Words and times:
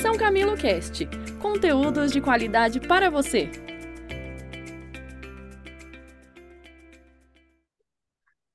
São 0.00 0.16
Camilo 0.16 0.56
Cast 0.56 1.06
conteúdos 1.42 2.10
de 2.10 2.22
qualidade 2.22 2.80
para 2.80 3.10
você. 3.10 3.50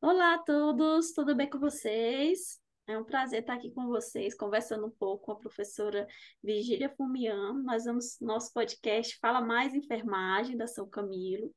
Olá 0.01 0.33
a 0.33 0.37
todos, 0.39 1.13
tudo 1.13 1.35
bem 1.35 1.47
com 1.47 1.59
vocês? 1.59 2.59
É 2.87 2.97
um 2.97 3.03
prazer 3.03 3.41
estar 3.41 3.53
aqui 3.53 3.69
com 3.69 3.85
vocês, 3.87 4.35
conversando 4.35 4.87
um 4.87 4.91
pouco 4.91 5.25
com 5.25 5.31
a 5.33 5.39
professora 5.39 6.07
Vigília 6.43 6.89
Fumian. 6.97 7.53
Nós 7.63 7.85
vamos, 7.85 8.17
nosso 8.19 8.51
podcast 8.51 9.15
fala 9.19 9.39
mais 9.39 9.75
enfermagem 9.75 10.57
da 10.57 10.65
São 10.65 10.89
Camilo. 10.89 11.53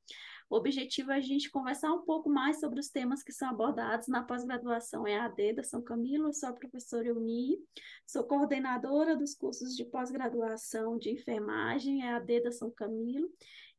O 0.51 0.57
objetivo 0.57 1.13
é 1.13 1.17
a 1.17 1.21
gente 1.21 1.51
conversar 1.51 1.93
um 1.93 2.03
pouco 2.03 2.31
mais 2.31 2.59
sobre 2.59 2.81
os 2.81 2.89
temas 2.89 3.23
que 3.23 3.33
são 3.33 3.51
abordados 3.51 4.09
na 4.09 4.23
pós-graduação 4.23 5.07
EAD 5.07 5.53
da 5.53 5.63
São 5.63 5.83
Camilo. 5.83 6.29
Eu 6.29 6.33
sou 6.33 6.49
a 6.49 6.55
professora 6.55 7.07
Euni, 7.07 7.59
sou 8.07 8.25
coordenadora 8.25 9.15
dos 9.15 9.35
cursos 9.35 9.77
de 9.77 9.85
pós-graduação 9.85 10.97
de 10.97 11.11
enfermagem 11.11 12.03
EAD 12.03 12.45
da 12.45 12.51
São 12.51 12.71
Camilo 12.71 13.31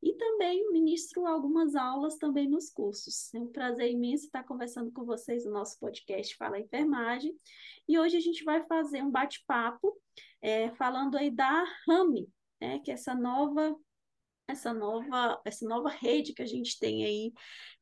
e 0.02 0.14
também 0.14 0.72
ministro 0.72 1.26
algumas 1.26 1.76
aulas 1.76 2.18
também 2.18 2.48
nos 2.48 2.70
cursos. 2.70 3.34
É 3.34 3.40
um 3.40 3.48
prazer 3.48 3.90
imenso 3.90 4.26
estar 4.26 4.44
conversando 4.44 4.92
com 4.92 5.04
vocês 5.04 5.46
no 5.46 5.52
nosso 5.52 5.78
podcast 5.80 6.36
Fala 6.38 6.60
Enfermagem. 6.60 7.36
E 7.88 7.98
hoje 7.98 8.16
a 8.16 8.22
gente 8.22 8.44
vai 8.44 8.64
fazer 8.68 9.02
um 9.02 9.10
bate-papo 9.10 10.00
é, 10.40 10.70
falando 10.76 11.18
aí 11.18 11.32
da 11.32 11.66
RAMI, 11.88 12.30
né, 12.62 12.80
que 12.80 12.92
é 12.92 12.94
essa 12.94 13.16
nova 13.16 13.76
essa 14.52 14.74
nova, 14.74 15.40
essa 15.46 15.68
nova 15.68 15.90
rede 15.90 16.34
que 16.34 16.42
a 16.42 16.46
gente 16.46 16.80
tem 16.80 17.06
aí, 17.06 17.34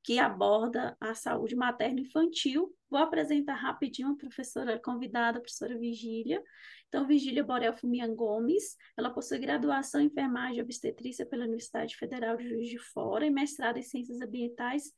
que 0.04 0.20
aborda 0.20 0.96
a 1.00 1.14
saúde 1.14 1.56
materna 1.56 2.02
infantil. 2.02 2.74
Vou 2.90 3.00
apresentar 3.00 3.56
rapidinho 3.56 4.10
a 4.10 4.16
professora 4.16 4.80
convidada, 4.80 5.38
a 5.38 5.42
professora 5.42 5.78
Vigília. 5.78 6.42
Então, 6.88 7.06
Vigília 7.06 7.44
Borel 7.44 7.76
Fumian 7.76 8.16
Gomes, 8.16 8.78
ela 8.98 9.10
possui 9.10 9.40
graduação 9.40 10.00
em 10.00 10.06
enfermagem 10.06 10.60
e 10.60 10.62
obstetrícia 10.62 11.26
pela 11.26 11.44
Universidade 11.44 11.98
Federal 11.98 12.38
de 12.38 12.48
Juiz 12.48 12.70
de 12.70 12.80
Fora 12.80 13.26
e 13.26 13.30
mestrado 13.30 13.78
em 13.78 13.84
ciências 13.84 14.22
ambientais 14.22 14.94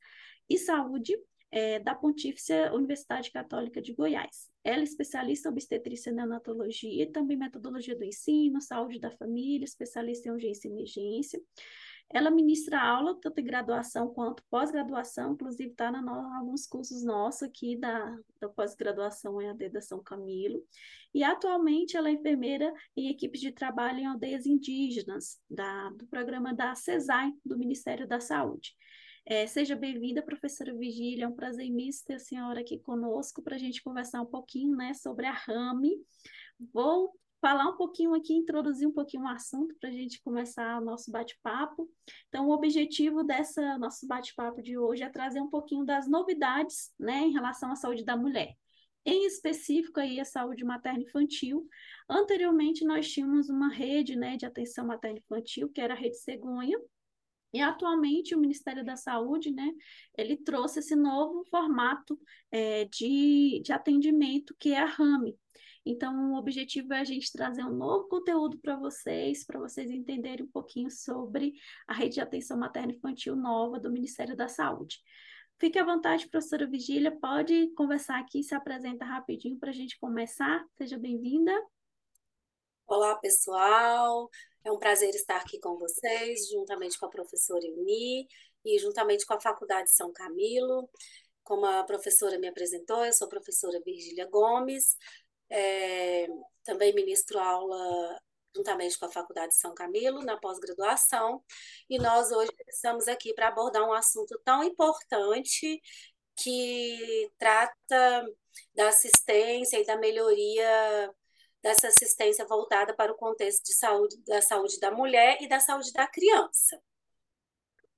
e 0.48 0.58
saúde 0.58 1.16
é, 1.50 1.78
da 1.78 1.94
Pontífice 1.94 2.52
Universidade 2.72 3.30
Católica 3.30 3.82
de 3.82 3.92
Goiás. 3.92 4.48
Ela 4.62 4.80
é 4.80 4.84
especialista 4.84 5.48
em 5.48 5.52
obstetrícia 5.52 6.10
e 6.10 6.12
neonatologia 6.12 7.02
e 7.02 7.06
também 7.06 7.36
metodologia 7.36 7.96
do 7.96 8.04
ensino, 8.04 8.60
saúde 8.60 9.00
da 9.00 9.10
família, 9.10 9.64
especialista 9.64 10.28
em 10.28 10.32
urgência 10.32 10.68
e 10.68 10.70
emergência. 10.70 11.40
Ela 12.12 12.28
ministra 12.28 12.82
aula, 12.82 13.16
tanto 13.20 13.40
em 13.40 13.44
graduação 13.44 14.12
quanto 14.12 14.42
pós-graduação, 14.50 15.34
inclusive 15.34 15.70
está 15.70 15.90
em 15.92 16.08
alguns 16.08 16.66
cursos 16.66 17.04
nossos 17.04 17.44
aqui 17.44 17.76
da, 17.76 18.18
da 18.40 18.48
pós-graduação 18.48 19.40
em 19.40 19.48
AD 19.48 19.68
da 19.68 19.80
São 19.80 20.02
Camilo. 20.02 20.60
E 21.14 21.22
atualmente 21.22 21.96
ela 21.96 22.08
é 22.08 22.12
enfermeira 22.12 22.74
em 22.96 23.10
equipes 23.10 23.40
de 23.40 23.52
trabalho 23.52 24.00
em 24.00 24.06
aldeias 24.06 24.44
indígenas, 24.44 25.40
da, 25.48 25.90
do 25.90 26.04
programa 26.08 26.52
da 26.52 26.74
CESAI, 26.74 27.32
do 27.44 27.56
Ministério 27.56 28.08
da 28.08 28.18
Saúde. 28.18 28.74
É, 29.26 29.46
seja 29.46 29.76
bem-vinda, 29.76 30.22
professora 30.22 30.74
Vigília, 30.74 31.24
é 31.24 31.28
um 31.28 31.34
prazer 31.34 31.64
imenso 31.64 32.04
ter 32.04 32.14
a 32.14 32.18
senhora 32.18 32.60
aqui 32.60 32.78
conosco 32.78 33.42
para 33.42 33.54
a 33.56 33.58
gente 33.58 33.82
conversar 33.82 34.22
um 34.22 34.26
pouquinho 34.26 34.74
né, 34.76 34.94
sobre 34.94 35.26
a 35.26 35.32
RAMI. 35.32 35.92
Vou 36.72 37.12
falar 37.40 37.68
um 37.68 37.76
pouquinho 37.76 38.14
aqui, 38.14 38.34
introduzir 38.34 38.88
um 38.88 38.92
pouquinho 38.92 39.24
o 39.24 39.28
assunto 39.28 39.74
para 39.78 39.88
a 39.88 39.92
gente 39.92 40.20
começar 40.22 40.80
o 40.80 40.84
nosso 40.84 41.10
bate-papo. 41.10 41.88
Então, 42.28 42.48
o 42.48 42.52
objetivo 42.52 43.22
dessa 43.22 43.78
nosso 43.78 44.06
bate-papo 44.06 44.62
de 44.62 44.76
hoje 44.76 45.02
é 45.02 45.08
trazer 45.08 45.40
um 45.40 45.48
pouquinho 45.48 45.84
das 45.84 46.08
novidades 46.08 46.92
né, 46.98 47.20
em 47.20 47.32
relação 47.32 47.70
à 47.70 47.76
saúde 47.76 48.04
da 48.04 48.16
mulher. 48.16 48.54
Em 49.04 49.26
específico, 49.26 49.98
aí, 50.00 50.20
a 50.20 50.24
saúde 50.24 50.64
materno-infantil. 50.64 51.66
Anteriormente, 52.08 52.84
nós 52.84 53.10
tínhamos 53.10 53.48
uma 53.48 53.68
rede 53.68 54.16
né, 54.16 54.36
de 54.36 54.44
atenção 54.44 54.86
materno-infantil, 54.86 55.70
que 55.70 55.80
era 55.80 55.94
a 55.94 55.96
Rede 55.96 56.18
Cegonha, 56.18 56.78
e 57.52 57.60
atualmente 57.60 58.34
o 58.34 58.38
Ministério 58.38 58.84
da 58.84 58.96
Saúde, 58.96 59.50
né, 59.50 59.72
ele 60.16 60.36
trouxe 60.36 60.78
esse 60.78 60.94
novo 60.94 61.44
formato 61.50 62.18
é, 62.50 62.84
de, 62.86 63.60
de 63.64 63.72
atendimento 63.72 64.54
que 64.58 64.72
é 64.72 64.78
a 64.78 64.86
RAMI. 64.86 65.36
Então, 65.84 66.32
o 66.32 66.36
objetivo 66.36 66.92
é 66.92 67.00
a 67.00 67.04
gente 67.04 67.32
trazer 67.32 67.64
um 67.64 67.74
novo 67.74 68.06
conteúdo 68.06 68.58
para 68.58 68.76
vocês, 68.76 69.44
para 69.44 69.58
vocês 69.58 69.90
entenderem 69.90 70.44
um 70.44 70.50
pouquinho 70.50 70.90
sobre 70.90 71.54
a 71.88 71.94
rede 71.94 72.16
de 72.16 72.20
atenção 72.20 72.58
materna 72.58 72.92
infantil 72.92 73.34
nova 73.34 73.80
do 73.80 73.90
Ministério 73.90 74.36
da 74.36 74.46
Saúde. 74.46 74.98
Fique 75.58 75.78
à 75.78 75.84
vontade, 75.84 76.28
professora 76.28 76.66
Vigília, 76.66 77.10
pode 77.10 77.68
conversar 77.74 78.18
aqui, 78.18 78.42
se 78.42 78.54
apresenta 78.54 79.04
rapidinho 79.04 79.58
para 79.58 79.70
a 79.70 79.74
gente 79.74 79.98
começar. 79.98 80.64
Seja 80.76 80.98
bem-vinda. 80.98 81.52
Olá, 82.86 83.16
pessoal. 83.16 84.28
É 84.64 84.70
um 84.70 84.78
prazer 84.78 85.10
estar 85.14 85.36
aqui 85.36 85.58
com 85.58 85.76
vocês, 85.78 86.48
juntamente 86.48 86.98
com 86.98 87.06
a 87.06 87.10
professora 87.10 87.64
Euni 87.64 88.28
e 88.64 88.78
juntamente 88.78 89.24
com 89.24 89.34
a 89.34 89.40
Faculdade 89.40 89.90
São 89.90 90.12
Camilo. 90.12 90.88
Como 91.42 91.64
a 91.64 91.82
professora 91.84 92.38
me 92.38 92.48
apresentou, 92.48 93.04
eu 93.04 93.12
sou 93.12 93.26
a 93.26 93.30
professora 93.30 93.80
Virgília 93.84 94.26
Gomes, 94.26 94.96
é, 95.48 96.28
também 96.64 96.94
ministro 96.94 97.38
aula 97.38 98.20
juntamente 98.54 98.98
com 98.98 99.06
a 99.06 99.10
Faculdade 99.10 99.54
São 99.56 99.74
Camilo, 99.74 100.22
na 100.22 100.36
pós-graduação, 100.36 101.42
e 101.88 101.98
nós 101.98 102.30
hoje 102.32 102.50
estamos 102.68 103.08
aqui 103.08 103.32
para 103.32 103.48
abordar 103.48 103.88
um 103.88 103.92
assunto 103.92 104.38
tão 104.44 104.64
importante 104.64 105.80
que 106.36 107.30
trata 107.38 108.26
da 108.74 108.88
assistência 108.88 109.78
e 109.78 109.84
da 109.84 109.96
melhoria 109.96 111.14
dessa 111.62 111.88
assistência 111.88 112.46
voltada 112.46 112.94
para 112.94 113.12
o 113.12 113.16
contexto 113.16 113.64
de 113.64 113.74
saúde, 113.74 114.16
da 114.26 114.40
saúde 114.40 114.78
da 114.80 114.90
mulher 114.90 115.38
e 115.40 115.48
da 115.48 115.60
saúde 115.60 115.92
da 115.92 116.06
criança. 116.06 116.80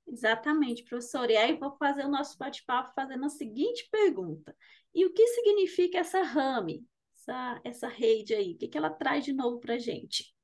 Exatamente, 0.06 0.84
professor. 0.84 1.30
E 1.30 1.36
aí 1.36 1.56
vou 1.56 1.76
fazer 1.76 2.04
o 2.04 2.10
nosso 2.10 2.36
bate-papo 2.36 2.92
fazendo 2.94 3.24
a 3.24 3.30
seguinte 3.30 3.88
pergunta. 3.90 4.54
E 4.94 5.06
o 5.06 5.12
que 5.12 5.26
significa 5.28 5.98
essa 5.98 6.22
RAMI, 6.22 6.84
essa, 7.14 7.60
essa 7.64 7.88
rede 7.88 8.34
aí? 8.34 8.52
O 8.52 8.58
que, 8.58 8.68
que 8.68 8.76
ela 8.76 8.90
traz 8.90 9.24
de 9.24 9.32
novo 9.32 9.58
para 9.58 9.74
a 9.74 9.78
gente? 9.78 10.34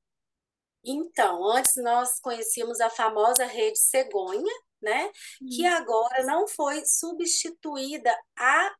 Então, 0.83 1.45
antes 1.45 1.75
nós 1.77 2.19
conhecíamos 2.19 2.79
a 2.79 2.89
famosa 2.89 3.45
rede 3.45 3.77
cegonha, 3.77 4.53
né? 4.81 5.11
Hum. 5.41 5.47
Que 5.51 5.65
agora 5.65 6.23
não 6.23 6.47
foi 6.47 6.83
substituída 6.85 8.17
a 8.37 8.75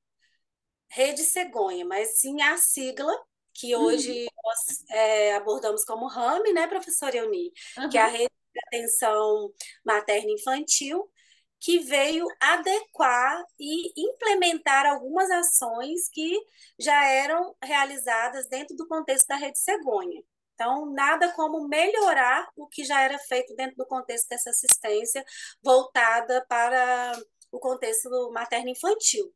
rede 0.90 1.24
cegonha, 1.24 1.86
mas 1.86 2.20
sim 2.20 2.42
a 2.42 2.58
sigla 2.58 3.14
que 3.59 3.75
hoje 3.75 4.24
uhum. 4.24 4.28
nós 4.46 4.86
é, 4.90 5.36
abordamos 5.36 5.84
como 5.84 6.08
RAMI, 6.08 6.53
né, 6.53 6.66
professora 6.68 7.18
Euni? 7.18 7.52
Uhum. 7.78 7.90
Que 7.90 7.97
é 7.97 8.02
a 8.02 8.08
Rede 8.08 8.31
de 8.53 8.62
Atenção 8.68 9.53
Materna 9.86 10.31
Infantil, 10.31 11.12
que 11.59 11.80
veio 11.80 12.25
adequar 12.40 13.44
e 13.59 13.92
implementar 14.02 14.86
algumas 14.86 15.30
ações 15.30 16.09
que 16.09 16.40
já 16.80 17.06
eram 17.06 17.53
realizadas 17.62 18.47
dentro 18.47 18.78
do 18.78 18.88
contexto 18.88 19.28
da 19.28 19.36
Rede 19.36 19.59
Cegonha. 19.59 20.24
Então, 20.53 20.91
nada 20.94 21.31
como 21.34 21.68
melhorar 21.68 22.50
o 22.56 22.68
que 22.68 22.86
já 22.86 23.02
era 23.02 23.18
feito 23.20 23.53
dentro 23.56 23.76
do 23.76 23.86
contexto 23.86 24.30
dessa 24.30 24.52
assistência 24.52 25.24
voltada 25.62 26.46
para 26.47 27.12
o 27.52 27.59
contexto 27.59 28.09
materno-infantil. 28.31 29.34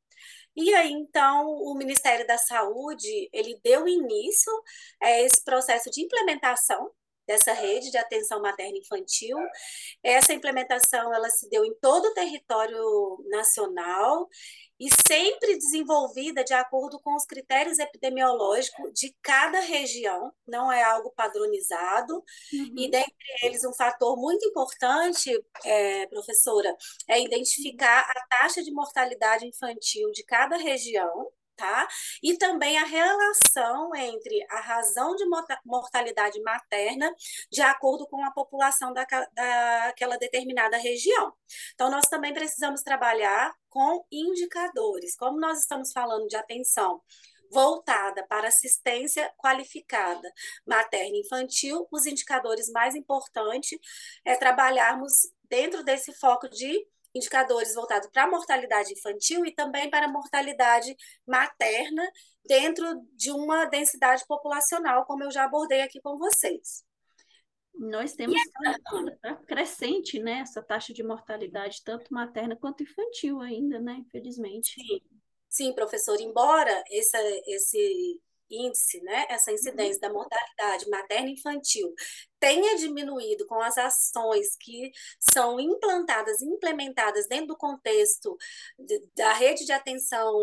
E 0.55 0.73
aí, 0.75 0.91
então, 0.91 1.47
o 1.47 1.73
Ministério 1.75 2.27
da 2.27 2.37
Saúde, 2.37 3.29
ele 3.33 3.59
deu 3.63 3.87
início 3.87 4.51
a 5.01 5.09
esse 5.21 5.43
processo 5.43 5.89
de 5.89 6.01
implementação 6.01 6.91
dessa 7.33 7.53
rede 7.53 7.89
de 7.89 7.97
atenção 7.97 8.39
materna 8.39 8.77
infantil. 8.77 9.37
Essa 10.03 10.33
implementação 10.33 11.13
ela 11.13 11.29
se 11.29 11.49
deu 11.49 11.65
em 11.65 11.73
todo 11.81 12.05
o 12.05 12.13
território 12.13 13.25
nacional 13.29 14.29
e 14.79 14.87
sempre 15.07 15.57
desenvolvida 15.57 16.43
de 16.43 16.53
acordo 16.53 16.99
com 16.99 17.15
os 17.15 17.25
critérios 17.25 17.79
epidemiológicos 17.79 18.91
de 18.93 19.15
cada 19.21 19.59
região, 19.61 20.31
não 20.47 20.71
é 20.71 20.83
algo 20.83 21.11
padronizado. 21.15 22.15
Uhum. 22.53 22.75
E 22.77 22.89
dentre 22.89 23.13
eles, 23.43 23.63
um 23.63 23.73
fator 23.73 24.15
muito 24.17 24.45
importante, 24.47 25.31
é, 25.63 26.05
professora, 26.07 26.75
é 27.07 27.21
identificar 27.21 28.01
a 28.01 28.27
taxa 28.27 28.61
de 28.61 28.71
mortalidade 28.71 29.45
infantil 29.47 30.11
de 30.11 30.23
cada 30.23 30.57
região 30.57 31.31
tá? 31.55 31.87
E 32.21 32.37
também 32.37 32.77
a 32.77 32.85
relação 32.85 33.95
entre 33.95 34.45
a 34.49 34.59
razão 34.59 35.15
de 35.15 35.25
mortalidade 35.65 36.41
materna 36.41 37.13
de 37.51 37.61
acordo 37.61 38.07
com 38.07 38.23
a 38.23 38.31
população 38.31 38.93
da, 38.93 39.05
daquela 39.33 40.17
determinada 40.17 40.77
região. 40.77 41.33
Então, 41.73 41.89
nós 41.89 42.07
também 42.07 42.33
precisamos 42.33 42.81
trabalhar 42.81 43.53
com 43.69 44.05
indicadores. 44.11 45.15
Como 45.15 45.39
nós 45.39 45.59
estamos 45.59 45.91
falando 45.91 46.27
de 46.27 46.35
atenção 46.35 47.01
voltada 47.51 48.25
para 48.27 48.47
assistência 48.47 49.31
qualificada 49.37 50.31
materna 50.65 51.15
e 51.15 51.21
infantil, 51.21 51.87
os 51.91 52.05
indicadores 52.05 52.69
mais 52.71 52.95
importantes 52.95 53.77
é 54.25 54.35
trabalharmos 54.35 55.11
dentro 55.47 55.83
desse 55.83 56.11
foco 56.13 56.49
de 56.49 56.83
indicadores 57.13 57.73
voltados 57.75 58.09
para 58.09 58.23
a 58.23 58.29
mortalidade 58.29 58.93
infantil 58.93 59.45
e 59.45 59.53
também 59.53 59.89
para 59.89 60.05
a 60.05 60.11
mortalidade 60.11 60.95
materna 61.25 62.03
dentro 62.45 62.85
de 63.13 63.31
uma 63.31 63.65
densidade 63.65 64.25
populacional, 64.27 65.05
como 65.05 65.23
eu 65.23 65.31
já 65.31 65.45
abordei 65.45 65.81
aqui 65.81 66.01
com 66.01 66.17
vocês. 66.17 66.83
Nós 67.75 68.13
temos 68.13 68.35
a... 69.23 69.35
crescente, 69.47 70.19
né, 70.19 70.39
essa 70.39 70.61
taxa 70.61 70.93
de 70.93 71.03
mortalidade, 71.03 71.83
tanto 71.83 72.13
materna 72.13 72.55
quanto 72.55 72.83
infantil 72.83 73.41
ainda, 73.41 73.79
né, 73.79 73.93
infelizmente. 73.93 74.75
Sim, 74.75 75.01
Sim 75.49 75.73
professor, 75.73 76.19
embora 76.19 76.83
esse, 76.89 77.17
esse 77.47 78.21
índice, 78.49 79.01
né, 79.01 79.25
essa 79.29 79.51
incidência 79.51 79.99
da 79.99 80.11
mortalidade 80.11 80.89
materna 80.89 81.29
infantil 81.29 81.93
tenha 82.39 82.75
diminuído 82.77 83.45
com 83.47 83.59
as 83.61 83.77
ações 83.77 84.55
que 84.59 84.91
são 85.33 85.59
implantadas, 85.59 86.41
implementadas 86.41 87.27
dentro 87.27 87.47
do 87.47 87.57
contexto 87.57 88.37
de, 88.77 89.01
da 89.15 89.33
rede 89.33 89.65
de 89.65 89.71
atenção 89.71 90.33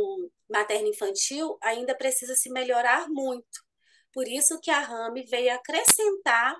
materna 0.48 0.88
infantil, 0.88 1.58
ainda 1.62 1.94
precisa 1.94 2.34
se 2.34 2.50
melhorar 2.50 3.08
muito. 3.08 3.64
Por 4.12 4.26
isso 4.26 4.60
que 4.60 4.70
a 4.70 4.80
RAME 4.80 5.24
veio 5.26 5.54
acrescentar 5.54 6.56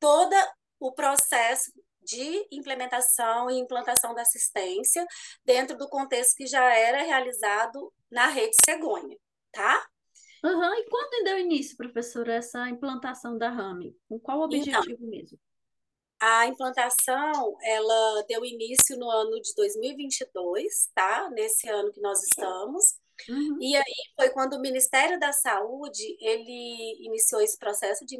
todo 0.00 0.34
o 0.78 0.92
processo 0.92 1.72
de 2.02 2.46
implementação 2.52 3.50
e 3.50 3.58
implantação 3.58 4.14
da 4.14 4.22
assistência 4.22 5.04
dentro 5.44 5.76
do 5.76 5.88
contexto 5.88 6.36
que 6.36 6.46
já 6.46 6.72
era 6.72 7.02
realizado 7.02 7.92
na 8.10 8.28
rede 8.28 8.56
cegonha, 8.64 9.16
tá? 9.52 9.86
Uhum. 10.46 10.74
E 10.74 10.84
quando 10.88 11.24
deu 11.24 11.38
início, 11.38 11.76
professora, 11.76 12.34
essa 12.34 12.68
implantação 12.68 13.36
da 13.36 13.48
RAME? 13.50 13.96
Com 14.08 14.18
qual 14.18 14.46
então, 14.46 14.58
objetivo 14.60 14.92
então, 14.92 15.08
mesmo? 15.08 15.38
A 16.18 16.46
implantação, 16.46 17.56
ela 17.62 18.22
deu 18.26 18.44
início 18.44 18.96
no 18.98 19.10
ano 19.10 19.40
de 19.40 19.54
2022, 19.54 20.90
tá? 20.94 21.28
Nesse 21.30 21.68
ano 21.68 21.92
que 21.92 22.00
nós 22.00 22.22
estamos. 22.22 22.98
Uhum. 23.28 23.58
E 23.60 23.74
aí 23.74 23.94
foi 24.14 24.30
quando 24.30 24.54
o 24.54 24.60
Ministério 24.60 25.18
da 25.18 25.32
Saúde, 25.32 26.16
ele 26.20 27.04
iniciou 27.04 27.40
esse 27.40 27.58
processo 27.58 28.04
de 28.04 28.18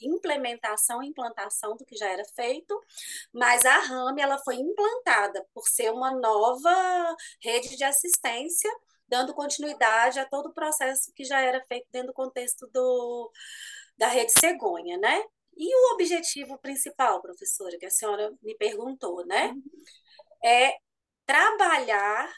implementação 0.00 1.02
e 1.02 1.08
implantação 1.08 1.76
do 1.76 1.84
que 1.84 1.96
já 1.96 2.08
era 2.08 2.24
feito, 2.34 2.78
mas 3.32 3.64
a 3.64 3.78
RAME, 3.78 4.20
ela 4.20 4.38
foi 4.38 4.56
implantada 4.56 5.46
por 5.54 5.68
ser 5.68 5.92
uma 5.92 6.12
nova 6.12 7.16
rede 7.40 7.76
de 7.76 7.84
assistência 7.84 8.70
dando 9.12 9.34
continuidade 9.34 10.18
a 10.18 10.24
todo 10.24 10.46
o 10.46 10.54
processo 10.54 11.12
que 11.14 11.22
já 11.22 11.38
era 11.38 11.62
feito 11.66 11.86
dentro 11.92 12.08
do 12.08 12.14
contexto 12.14 12.66
do, 12.72 13.30
da 13.94 14.08
rede 14.08 14.32
cegonha, 14.40 14.96
né? 14.96 15.22
E 15.54 15.76
o 15.76 15.92
objetivo 15.92 16.58
principal, 16.58 17.20
professora, 17.20 17.78
que 17.78 17.84
a 17.84 17.90
senhora 17.90 18.32
me 18.42 18.56
perguntou, 18.56 19.22
né? 19.26 19.52
É 20.42 20.72
trabalhar 21.26 22.32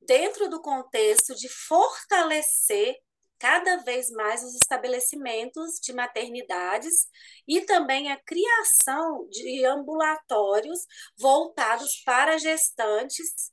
dentro 0.00 0.48
do 0.48 0.62
contexto 0.62 1.34
de 1.34 1.48
fortalecer 1.48 2.94
cada 3.36 3.78
vez 3.78 4.10
mais 4.10 4.44
os 4.44 4.54
estabelecimentos 4.54 5.80
de 5.82 5.92
maternidades 5.92 7.08
e 7.48 7.62
também 7.62 8.12
a 8.12 8.20
criação 8.22 9.26
de 9.28 9.64
ambulatórios 9.64 10.86
voltados 11.18 12.00
para 12.04 12.38
gestantes 12.38 13.50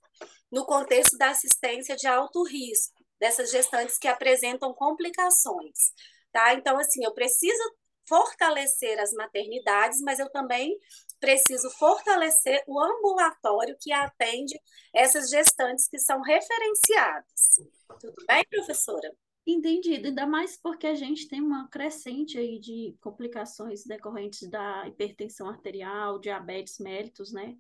no 0.52 0.66
contexto 0.66 1.18
da 1.18 1.30
assistência 1.30 1.96
de 1.96 2.08
alto 2.08 2.44
risco, 2.44 3.04
dessas 3.20 3.52
gestantes 3.52 3.98
que 3.98 4.08
apresentam 4.08 4.74
complicações, 4.74 5.92
tá? 6.32 6.54
Então, 6.54 6.78
assim, 6.78 7.04
eu 7.04 7.14
preciso 7.14 7.64
fortalecer 8.08 9.00
as 9.00 9.12
maternidades, 9.12 10.00
mas 10.02 10.20
eu 10.20 10.30
também 10.30 10.78
preciso 11.20 11.70
fortalecer 11.72 12.64
o 12.68 12.80
ambulatório 12.80 13.76
que 13.80 13.92
atende 13.92 14.58
essas 14.94 15.30
gestantes 15.30 15.88
que 15.88 16.00
são 16.00 16.22
referenciadas. 16.22 17.60
Tudo 18.00 18.26
bem, 18.28 18.44
professora? 18.50 19.12
Entendido, 19.46 20.08
ainda 20.08 20.26
mais 20.26 20.58
porque 20.58 20.88
a 20.88 20.94
gente 20.94 21.28
tem 21.28 21.42
uma 21.42 21.70
crescente 21.70 22.38
aí 22.38 22.60
de 22.60 22.96
complicações 23.00 23.84
decorrentes 23.86 24.50
da 24.50 24.86
hipertensão 24.88 25.50
arterial, 25.50 26.20
diabetes 26.20 26.78
mellitus, 26.80 27.32
né? 27.32 27.56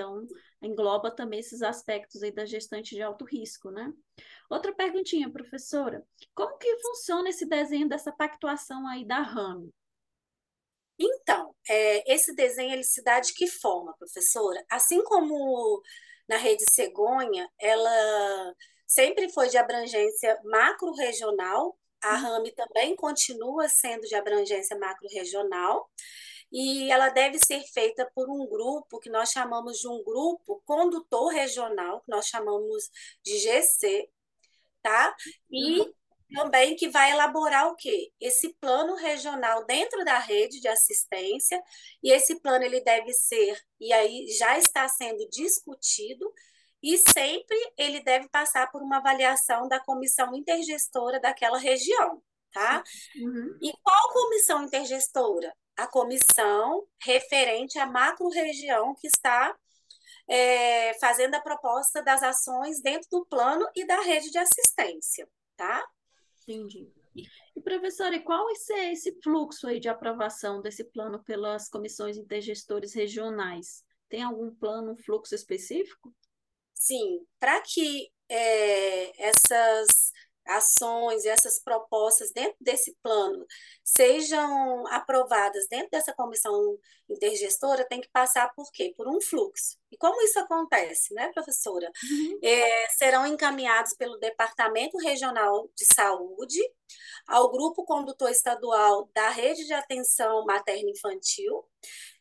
Então, 0.00 0.26
engloba 0.62 1.10
também 1.10 1.40
esses 1.40 1.60
aspectos 1.60 2.22
aí 2.22 2.32
da 2.32 2.46
gestante 2.46 2.94
de 2.94 3.02
alto 3.02 3.26
risco, 3.26 3.70
né? 3.70 3.92
Outra 4.48 4.74
perguntinha, 4.74 5.30
professora. 5.30 6.02
Como 6.34 6.56
que 6.56 6.78
funciona 6.78 7.28
esse 7.28 7.44
desenho 7.44 7.86
dessa 7.86 8.10
pactuação 8.10 8.86
aí 8.88 9.04
da 9.04 9.20
RAM? 9.20 9.68
Então, 10.98 11.54
é, 11.68 12.14
esse 12.14 12.34
desenho 12.34 12.72
ele 12.72 12.82
se 12.82 13.02
dá 13.02 13.20
de 13.20 13.34
que 13.34 13.46
forma, 13.46 13.94
professora? 13.98 14.64
Assim 14.70 15.04
como 15.04 15.82
na 16.26 16.38
rede 16.38 16.64
cegonha, 16.70 17.46
ela 17.58 18.54
sempre 18.86 19.28
foi 19.30 19.48
de 19.48 19.58
abrangência 19.58 20.40
macro-regional, 20.44 21.78
a 22.02 22.14
uhum. 22.14 22.22
RAM 22.22 22.44
também 22.56 22.96
continua 22.96 23.68
sendo 23.68 24.06
de 24.06 24.14
abrangência 24.14 24.78
macro-regional, 24.78 25.90
e 26.52 26.90
ela 26.90 27.08
deve 27.10 27.38
ser 27.38 27.62
feita 27.72 28.10
por 28.14 28.28
um 28.28 28.46
grupo 28.46 28.98
que 28.98 29.10
nós 29.10 29.30
chamamos 29.30 29.78
de 29.78 29.88
um 29.88 30.02
grupo 30.02 30.60
condutor 30.64 31.28
regional, 31.28 32.00
que 32.00 32.10
nós 32.10 32.26
chamamos 32.26 32.90
de 33.22 33.38
GC, 33.38 34.08
tá? 34.82 35.14
E 35.50 35.80
uhum. 35.80 35.92
também 36.34 36.74
que 36.74 36.88
vai 36.88 37.12
elaborar 37.12 37.68
o 37.68 37.76
quê? 37.76 38.12
Esse 38.20 38.52
plano 38.54 38.94
regional 38.96 39.64
dentro 39.64 40.04
da 40.04 40.18
rede 40.18 40.60
de 40.60 40.68
assistência, 40.68 41.62
e 42.02 42.12
esse 42.12 42.40
plano 42.40 42.64
ele 42.64 42.80
deve 42.80 43.12
ser, 43.12 43.60
e 43.78 43.92
aí 43.92 44.26
já 44.38 44.58
está 44.58 44.88
sendo 44.88 45.28
discutido, 45.28 46.32
e 46.82 46.96
sempre 46.96 47.56
ele 47.76 48.00
deve 48.02 48.28
passar 48.28 48.70
por 48.72 48.82
uma 48.82 48.96
avaliação 48.96 49.68
da 49.68 49.78
comissão 49.78 50.34
intergestora 50.34 51.20
daquela 51.20 51.58
região, 51.58 52.22
tá? 52.52 52.82
Uhum. 53.16 53.58
E 53.62 53.72
qual 53.82 54.12
comissão 54.12 54.64
intergestora? 54.64 55.54
A 55.82 55.86
comissão 55.86 56.86
referente 57.02 57.78
à 57.78 57.86
macro-região 57.86 58.94
que 58.94 59.06
está 59.06 59.56
é, 60.28 60.94
fazendo 60.98 61.34
a 61.34 61.40
proposta 61.40 62.02
das 62.02 62.22
ações 62.22 62.80
dentro 62.80 63.08
do 63.10 63.26
plano 63.26 63.66
e 63.74 63.86
da 63.86 64.00
rede 64.00 64.30
de 64.30 64.38
assistência, 64.38 65.28
tá? 65.56 65.84
Entendi. 66.42 66.92
E, 67.14 67.60
professora, 67.60 68.14
e 68.14 68.20
qual 68.20 68.54
ser 68.54 68.92
esse 68.92 69.18
fluxo 69.22 69.66
aí 69.66 69.80
de 69.80 69.88
aprovação 69.88 70.60
desse 70.60 70.84
plano 70.84 71.22
pelas 71.24 71.68
comissões 71.68 72.16
intergestores 72.16 72.94
regionais? 72.94 73.84
Tem 74.08 74.22
algum 74.22 74.54
plano, 74.54 74.92
um 74.92 74.96
fluxo 74.96 75.34
específico? 75.34 76.14
Sim, 76.74 77.26
para 77.38 77.60
que 77.60 78.10
é, 78.28 79.28
essas 79.28 80.12
ações 80.50 81.24
e 81.24 81.28
essas 81.28 81.58
propostas 81.62 82.32
dentro 82.32 82.56
desse 82.60 82.96
plano 83.02 83.46
sejam 83.84 84.86
aprovadas 84.88 85.66
dentro 85.68 85.90
dessa 85.90 86.12
comissão 86.12 86.78
intergestora, 87.08 87.86
tem 87.88 88.00
que 88.00 88.08
passar 88.10 88.52
por 88.54 88.70
quê? 88.72 88.94
Por 88.96 89.08
um 89.08 89.20
fluxo. 89.20 89.76
E 89.90 89.96
como 89.96 90.22
isso 90.22 90.38
acontece, 90.38 91.12
né, 91.12 91.30
professora? 91.32 91.90
Uhum. 92.10 92.38
É, 92.42 92.88
serão 92.90 93.26
encaminhados 93.26 93.94
pelo 93.94 94.18
Departamento 94.18 94.96
Regional 94.98 95.68
de 95.76 95.84
Saúde 95.92 96.60
ao 97.26 97.50
Grupo 97.50 97.84
Condutor 97.84 98.30
Estadual 98.30 99.10
da 99.14 99.28
Rede 99.30 99.64
de 99.64 99.72
Atenção 99.72 100.44
Materno-Infantil. 100.44 101.64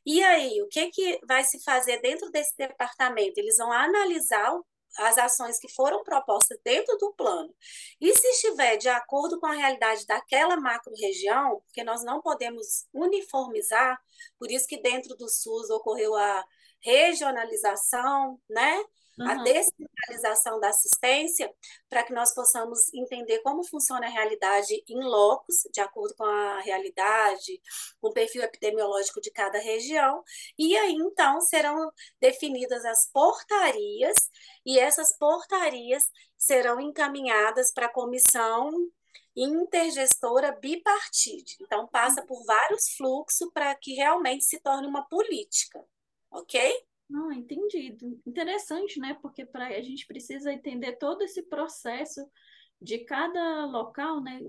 E 0.05 0.23
aí, 0.23 0.61
o 0.61 0.67
que, 0.67 0.89
que 0.89 1.19
vai 1.27 1.43
se 1.43 1.61
fazer 1.63 2.01
dentro 2.01 2.31
desse 2.31 2.55
departamento? 2.57 3.37
Eles 3.37 3.57
vão 3.57 3.71
analisar 3.71 4.59
as 4.99 5.17
ações 5.17 5.59
que 5.59 5.67
foram 5.69 6.03
propostas 6.03 6.57
dentro 6.63 6.97
do 6.97 7.13
plano. 7.13 7.53
E 7.99 8.13
se 8.15 8.27
estiver 8.27 8.77
de 8.77 8.89
acordo 8.89 9.39
com 9.39 9.47
a 9.47 9.53
realidade 9.53 10.05
daquela 10.05 10.57
macro-região, 10.57 11.61
porque 11.65 11.83
nós 11.83 12.03
não 12.03 12.21
podemos 12.21 12.85
uniformizar, 12.93 13.99
por 14.37 14.51
isso 14.51 14.67
que 14.67 14.81
dentro 14.81 15.15
do 15.15 15.29
SUS 15.29 15.69
ocorreu 15.69 16.15
a 16.15 16.43
regionalização, 16.81 18.39
né? 18.49 18.83
Uhum. 19.19 19.29
a 19.29 19.35
descentralização 19.43 20.59
da 20.59 20.69
assistência, 20.69 21.53
para 21.89 22.03
que 22.03 22.13
nós 22.13 22.33
possamos 22.33 22.93
entender 22.93 23.39
como 23.39 23.63
funciona 23.63 24.07
a 24.07 24.09
realidade 24.09 24.83
em 24.87 25.03
locos, 25.03 25.67
de 25.71 25.81
acordo 25.81 26.15
com 26.15 26.23
a 26.23 26.59
realidade, 26.59 27.61
com 27.99 28.09
o 28.09 28.13
perfil 28.13 28.43
epidemiológico 28.43 29.21
de 29.21 29.31
cada 29.31 29.59
região, 29.59 30.23
e 30.57 30.77
aí 30.77 30.93
então 30.93 31.41
serão 31.41 31.91
definidas 32.19 32.85
as 32.85 33.09
portarias, 33.11 34.15
e 34.65 34.79
essas 34.79 35.17
portarias 35.17 36.03
serão 36.37 36.79
encaminhadas 36.79 37.71
para 37.71 37.87
a 37.87 37.93
comissão 37.93 38.71
intergestora 39.35 40.51
bipartite. 40.51 41.57
Então, 41.61 41.87
passa 41.87 42.21
por 42.25 42.43
vários 42.45 42.89
fluxos 42.95 43.49
para 43.53 43.73
que 43.75 43.93
realmente 43.93 44.43
se 44.43 44.59
torne 44.59 44.87
uma 44.87 45.07
política, 45.07 45.83
ok? 46.31 46.88
Ah, 47.13 47.33
entendido. 47.33 48.19
Interessante, 48.25 48.99
né? 48.99 49.17
Porque 49.21 49.45
pra, 49.45 49.67
a 49.67 49.81
gente 49.81 50.05
precisa 50.05 50.53
entender 50.53 50.97
todo 50.97 51.23
esse 51.23 51.43
processo 51.43 52.21
de 52.81 52.99
cada 52.99 53.65
local, 53.65 54.21
né? 54.21 54.39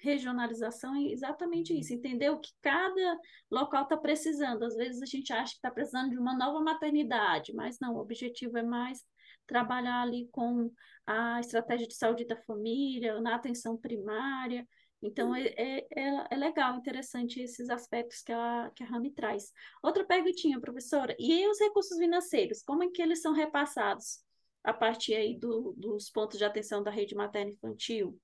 regionalização 0.00 0.94
é 0.94 1.12
exatamente 1.12 1.76
isso, 1.78 1.92
entender 1.92 2.30
o 2.30 2.38
que 2.38 2.50
cada 2.62 3.18
local 3.50 3.82
está 3.82 3.96
precisando. 3.96 4.62
Às 4.64 4.76
vezes 4.76 5.02
a 5.02 5.06
gente 5.06 5.32
acha 5.32 5.52
que 5.52 5.58
está 5.58 5.70
precisando 5.70 6.10
de 6.10 6.18
uma 6.18 6.36
nova 6.36 6.60
maternidade, 6.60 7.52
mas 7.54 7.78
não, 7.80 7.94
o 7.94 8.00
objetivo 8.00 8.56
é 8.58 8.62
mais 8.62 9.04
trabalhar 9.46 10.02
ali 10.02 10.28
com 10.30 10.70
a 11.06 11.40
estratégia 11.40 11.86
de 11.86 11.94
saúde 11.94 12.26
da 12.26 12.36
família, 12.36 13.20
na 13.20 13.34
atenção 13.34 13.76
primária. 13.76 14.66
Então, 15.00 15.34
é, 15.34 15.46
é, 15.56 15.86
é, 15.96 16.26
é 16.30 16.36
legal, 16.36 16.76
interessante 16.76 17.40
esses 17.40 17.70
aspectos 17.70 18.20
que 18.22 18.32
a, 18.32 18.70
que 18.74 18.82
a 18.82 18.86
Rami 18.86 19.12
traz. 19.12 19.52
Outra 19.82 20.04
perguntinha, 20.04 20.60
professora, 20.60 21.14
e 21.18 21.46
os 21.48 21.58
recursos 21.60 21.96
financeiros, 21.96 22.62
como 22.62 22.82
é 22.82 22.88
que 22.88 23.00
eles 23.00 23.22
são 23.22 23.32
repassados 23.32 24.20
a 24.64 24.72
partir 24.72 25.14
aí 25.14 25.38
do, 25.38 25.72
dos 25.76 26.10
pontos 26.10 26.36
de 26.36 26.44
atenção 26.44 26.82
da 26.82 26.90
rede 26.90 27.14
materna 27.14 27.52
infantil? 27.52 28.20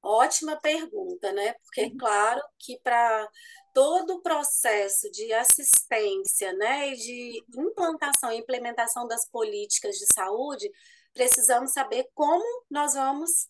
Ótima 0.00 0.56
pergunta, 0.60 1.32
né? 1.32 1.54
Porque 1.54 1.80
é 1.80 1.86
uhum. 1.86 1.96
claro 1.96 2.40
que 2.58 2.78
para 2.80 3.28
todo 3.74 4.14
o 4.14 4.22
processo 4.22 5.10
de 5.10 5.32
assistência, 5.32 6.52
né, 6.52 6.90
e 6.90 6.96
de 6.96 7.44
implantação 7.56 8.32
e 8.32 8.38
implementação 8.38 9.06
das 9.06 9.28
políticas 9.28 9.96
de 9.96 10.06
saúde, 10.14 10.70
precisamos 11.12 11.72
saber 11.72 12.08
como 12.14 12.44
nós 12.70 12.94
vamos 12.94 13.48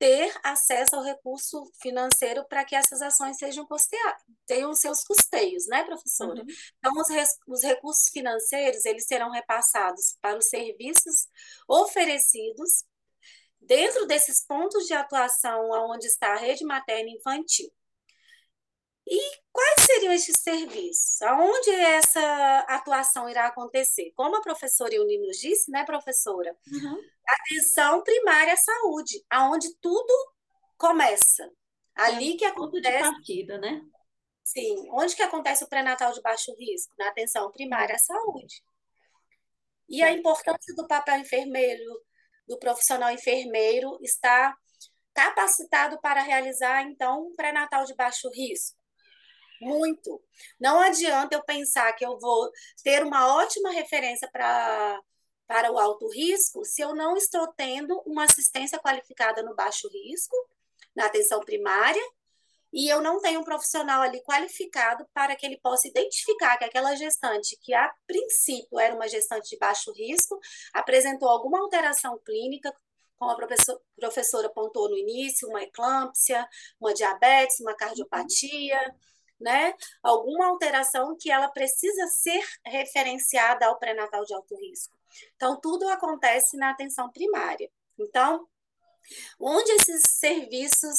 ter 0.00 0.32
acesso 0.42 0.96
ao 0.96 1.02
recurso 1.02 1.70
financeiro 1.82 2.42
para 2.48 2.64
que 2.64 2.74
essas 2.74 3.02
ações 3.02 3.36
sejam 3.36 3.66
custeadas, 3.66 4.22
tenham 4.46 4.72
seus 4.72 5.04
custeios, 5.04 5.66
né, 5.66 5.84
professora? 5.84 6.40
Uhum. 6.40 6.46
Então, 6.78 6.92
os, 6.96 7.08
os 7.46 7.62
recursos 7.62 8.08
financeiros, 8.08 8.86
eles 8.86 9.04
serão 9.04 9.30
repassados 9.30 10.16
para 10.18 10.38
os 10.38 10.46
serviços 10.46 11.28
oferecidos 11.68 12.86
dentro 13.60 14.06
desses 14.06 14.42
pontos 14.42 14.86
de 14.86 14.94
atuação 14.94 15.68
onde 15.90 16.06
está 16.06 16.32
a 16.32 16.38
rede 16.38 16.64
materna 16.64 17.10
infantil. 17.10 17.70
E 19.10 19.20
quais 19.52 19.86
seriam 19.86 20.12
estes 20.12 20.40
serviços? 20.40 21.20
Aonde 21.22 21.70
essa 21.70 22.58
atuação 22.68 23.28
irá 23.28 23.46
acontecer? 23.46 24.12
Como 24.14 24.36
a 24.36 24.40
professora 24.40 24.94
Euni 24.94 25.18
nos 25.18 25.36
disse, 25.38 25.68
né, 25.68 25.84
professora? 25.84 26.56
Uhum. 26.72 27.02
Atenção 27.26 28.04
primária 28.04 28.54
à 28.54 28.56
saúde, 28.56 29.20
aonde 29.28 29.74
tudo 29.80 30.14
começa. 30.78 31.50
Ali 31.96 32.34
é, 32.34 32.36
que 32.36 32.44
acontece. 32.44 32.96
de 32.96 33.02
partida, 33.02 33.58
né? 33.58 33.82
Sim. 34.44 34.88
Onde 34.92 35.16
que 35.16 35.22
acontece 35.22 35.64
o 35.64 35.68
pré-natal 35.68 36.12
de 36.12 36.22
baixo 36.22 36.54
risco? 36.56 36.94
Na 36.96 37.08
atenção 37.08 37.50
primária 37.50 37.96
à 37.96 37.98
saúde. 37.98 38.62
E 39.88 40.02
a 40.02 40.12
importância 40.12 40.72
do 40.76 40.86
papel 40.86 41.18
enfermeiro 41.18 42.00
do 42.46 42.58
profissional 42.58 43.10
enfermeiro 43.10 43.98
está 44.02 44.56
capacitado 45.12 46.00
para 46.00 46.22
realizar, 46.22 46.82
então, 46.82 47.26
um 47.26 47.34
pré-natal 47.34 47.84
de 47.84 47.94
baixo 47.94 48.30
risco? 48.30 48.79
Muito. 49.60 50.22
Não 50.58 50.80
adianta 50.80 51.36
eu 51.36 51.44
pensar 51.44 51.92
que 51.92 52.04
eu 52.04 52.18
vou 52.18 52.50
ter 52.82 53.02
uma 53.04 53.36
ótima 53.36 53.70
referência 53.70 54.28
para 54.32 55.00
para 55.46 55.72
o 55.72 55.80
alto 55.80 56.06
risco 56.08 56.64
se 56.64 56.80
eu 56.80 56.94
não 56.94 57.16
estou 57.16 57.44
tendo 57.54 58.00
uma 58.06 58.22
assistência 58.22 58.78
qualificada 58.78 59.42
no 59.42 59.52
baixo 59.52 59.88
risco, 59.88 60.36
na 60.94 61.06
atenção 61.06 61.40
primária, 61.40 62.00
e 62.72 62.88
eu 62.88 63.02
não 63.02 63.20
tenho 63.20 63.40
um 63.40 63.44
profissional 63.44 64.00
ali 64.00 64.22
qualificado 64.22 65.04
para 65.12 65.34
que 65.34 65.44
ele 65.44 65.58
possa 65.58 65.88
identificar 65.88 66.56
que 66.56 66.64
aquela 66.64 66.94
gestante, 66.94 67.58
que 67.60 67.74
a 67.74 67.92
princípio 68.06 68.78
era 68.78 68.94
uma 68.94 69.08
gestante 69.08 69.50
de 69.50 69.58
baixo 69.58 69.92
risco, 69.92 70.38
apresentou 70.72 71.28
alguma 71.28 71.58
alteração 71.60 72.16
clínica, 72.24 72.72
como 73.18 73.32
a 73.32 73.36
professora, 73.36 73.80
professora 73.96 74.46
apontou 74.46 74.88
no 74.88 74.96
início, 74.96 75.48
uma 75.48 75.62
eclâmpsia, 75.62 76.46
uma 76.80 76.94
diabetes, 76.94 77.58
uma 77.60 77.74
cardiopatia, 77.74 78.78
né? 79.40 79.74
Alguma 80.02 80.46
alteração 80.46 81.16
que 81.18 81.30
ela 81.30 81.48
precisa 81.48 82.06
ser 82.08 82.44
referenciada 82.64 83.66
ao 83.66 83.78
pré-natal 83.78 84.24
de 84.24 84.34
alto 84.34 84.54
risco. 84.56 84.94
Então, 85.36 85.58
tudo 85.60 85.88
acontece 85.88 86.56
na 86.56 86.70
atenção 86.70 87.10
primária. 87.10 87.70
Então, 87.98 88.46
onde 89.38 89.70
esses 89.72 90.02
serviços 90.06 90.98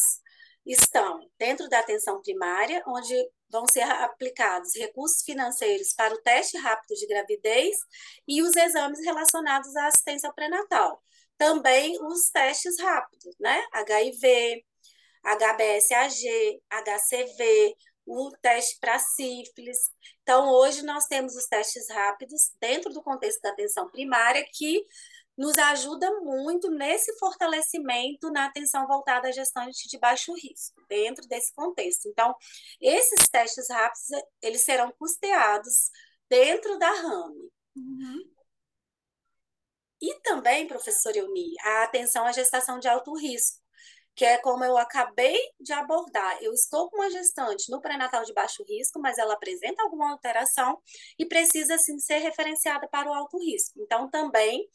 estão 0.66 1.20
dentro 1.38 1.68
da 1.70 1.80
atenção 1.80 2.22
primária, 2.22 2.84
onde 2.88 3.16
vão 3.50 3.66
ser 3.72 3.82
aplicados 3.82 4.76
recursos 4.76 5.24
financeiros 5.24 5.94
para 5.94 6.14
o 6.14 6.22
teste 6.22 6.58
rápido 6.58 6.96
de 6.96 7.08
gravidez 7.08 7.78
e 8.28 8.42
os 8.42 8.56
exames 8.56 9.04
relacionados 9.04 9.76
à 9.76 9.88
assistência 9.88 10.32
pré-natal. 10.34 11.04
Também 11.38 11.98
os 12.04 12.30
testes 12.30 12.80
rápidos, 12.80 13.36
né? 13.40 13.64
HIV, 13.74 14.64
HBsAg, 15.24 16.62
HCV, 16.70 17.76
o 18.06 18.32
teste 18.42 18.78
para 18.80 19.00
sífilis. 19.00 19.78
Então, 20.22 20.50
hoje 20.50 20.82
nós 20.84 21.06
temos 21.06 21.36
os 21.36 21.46
testes 21.46 21.90
rápidos 21.90 22.52
dentro 22.60 22.92
do 22.92 23.04
contexto 23.04 23.42
da 23.42 23.50
atenção 23.50 23.90
primária 23.90 24.46
que 24.52 24.86
nos 25.38 25.58
ajuda 25.58 26.12
muito 26.22 26.70
nesse 26.70 27.18
fortalecimento 27.18 28.30
na 28.32 28.46
atenção 28.46 28.86
voltada 28.86 29.30
à 29.30 29.32
gestante 29.32 29.88
de 29.88 29.98
baixo 29.98 30.34
risco, 30.34 30.82
dentro 30.88 31.28
desse 31.28 31.54
contexto. 31.54 32.08
Então, 32.08 32.36
esses 32.80 33.28
testes 33.30 33.70
rápidos, 33.70 34.08
eles 34.42 34.62
serão 34.62 34.92
custeados 35.00 35.90
dentro 36.30 36.78
da 36.78 36.92
RAME. 36.92 37.52
Uhum. 37.76 38.32
E 40.02 40.20
também, 40.22 40.68
professor 40.68 41.16
Euni, 41.16 41.54
a 41.62 41.84
atenção 41.84 42.26
à 42.26 42.32
gestação 42.32 42.80
de 42.80 42.88
alto 42.88 43.14
risco, 43.16 43.61
que 44.16 44.26
é 44.26 44.38
como 44.38 44.64
eu 44.64 44.78
acabei 44.78 45.38
de 45.60 45.74
abordar. 45.74 46.38
Eu 46.42 46.54
estou 46.54 46.90
com 46.90 46.98
uma 46.98 47.10
gestante 47.10 47.70
no 47.72 47.82
pré-natal 47.82 48.24
de 48.24 48.34
baixo 48.34 48.64
risco, 48.64 49.00
mas 49.00 49.18
ela 49.18 49.34
apresenta 49.34 49.82
alguma 49.84 50.12
alteração 50.12 50.82
e 51.18 51.26
precisa, 51.26 51.78
sim, 51.78 51.98
ser 52.00 52.18
referenciada 52.18 52.88
para 52.88 53.10
o 53.10 53.14
alto 53.14 53.38
risco. 53.40 53.80
Então, 53.82 54.10
também 54.10 54.68